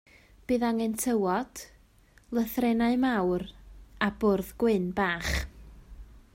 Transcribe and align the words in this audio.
Bydd 0.51 0.63
angen 0.69 0.95
tywod, 1.03 1.61
lythrennau 2.37 2.97
mawr, 3.05 3.47
a 4.07 4.09
bwrdd 4.25 4.53
gwyn 4.65 4.89
bach. 5.01 5.33